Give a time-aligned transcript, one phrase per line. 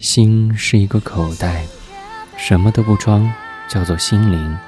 [0.00, 1.62] 心是一个口袋，
[2.34, 3.30] 什么都不装
[3.68, 4.58] 叫做心灵，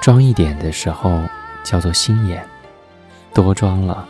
[0.00, 1.20] 装一点的时候
[1.64, 2.46] 叫做心眼，
[3.34, 4.06] 多装了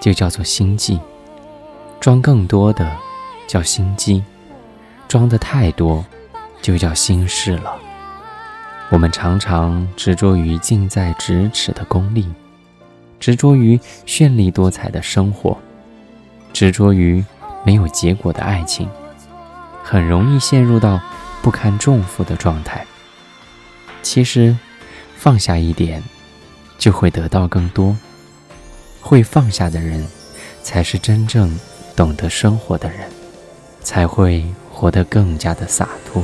[0.00, 0.98] 就叫做心计，
[2.00, 2.90] 装更多的
[3.46, 4.24] 叫心机，
[5.06, 6.04] 装的太多
[6.60, 7.76] 就叫心事了。
[8.90, 12.26] 我们常常执着于近在咫尺的功利，
[13.20, 15.56] 执着于绚丽多彩的生活，
[16.52, 17.24] 执着于
[17.64, 18.88] 没有结果的爱情。
[19.90, 21.00] 很容易陷入到
[21.40, 22.84] 不堪重负的状态。
[24.02, 24.54] 其实，
[25.16, 26.02] 放下一点，
[26.76, 27.96] 就会得到更多。
[29.00, 30.06] 会放下的人，
[30.62, 31.58] 才是真正
[31.96, 33.08] 懂得生活的人，
[33.80, 36.22] 才会活得更加的洒脱。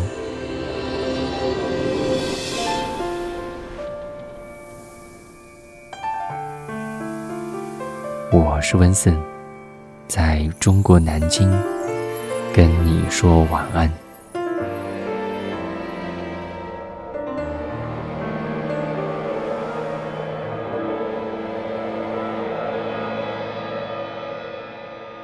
[8.30, 9.18] 我是温森，
[10.06, 11.50] 在中国南京。
[12.56, 13.90] 跟你说晚安，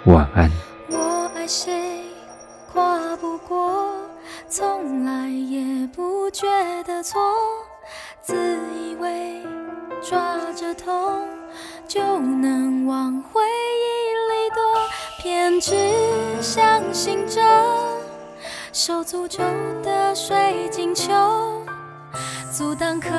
[0.07, 0.51] 晚安。
[0.91, 2.03] 我爱谁，
[2.73, 3.93] 跨不过，
[4.49, 6.49] 从来也不觉
[6.83, 7.21] 得错，
[8.21, 9.41] 自以为
[10.03, 11.29] 抓着痛
[11.87, 13.40] 就能往回。
[15.61, 15.75] 只
[16.41, 17.39] 相信着
[18.73, 19.45] 受诅咒
[19.83, 21.13] 的水晶球，
[22.51, 23.11] 阻挡可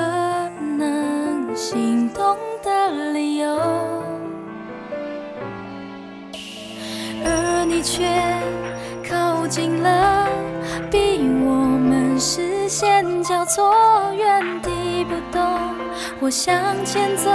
[0.59, 3.55] 能心动的理由，
[7.23, 8.07] 而你却
[9.07, 10.27] 靠近了，
[10.89, 13.71] 逼我们视线交错，
[14.17, 15.50] 原地不动，
[16.19, 16.53] 我向
[16.85, 17.29] 前走。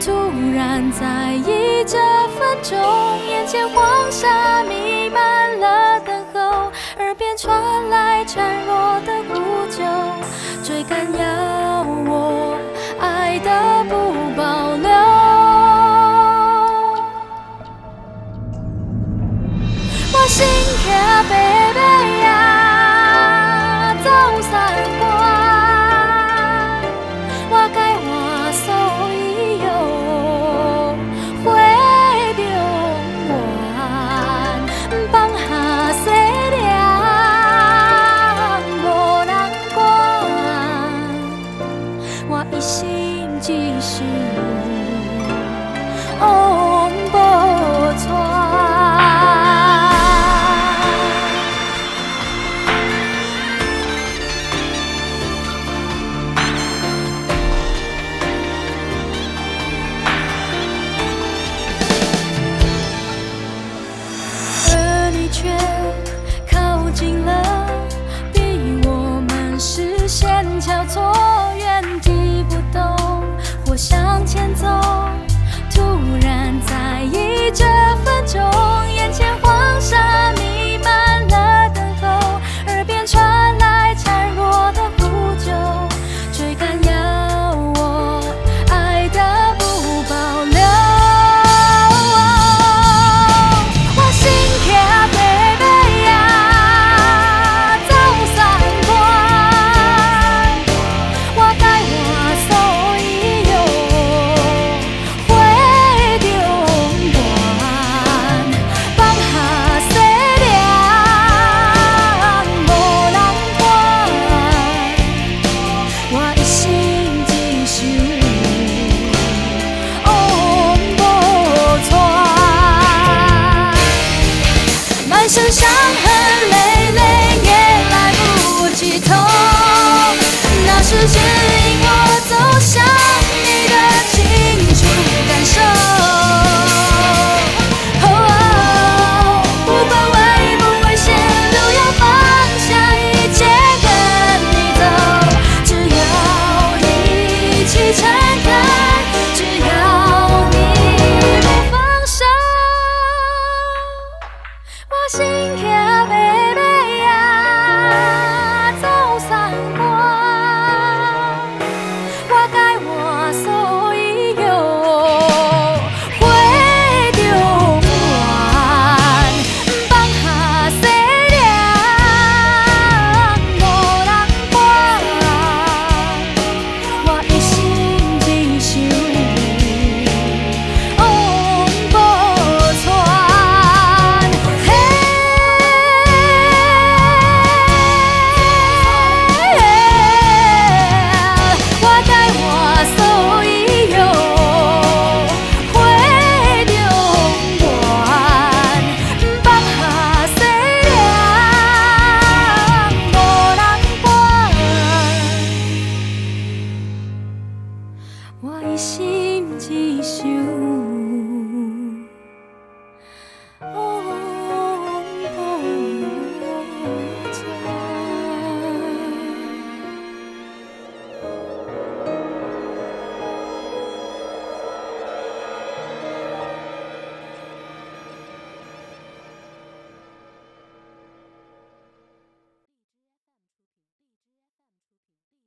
[0.00, 0.12] 突
[0.54, 1.98] 然在意这
[2.36, 2.78] 分钟，
[3.26, 8.73] 眼前黄沙弥漫了等候，耳边传来孱弱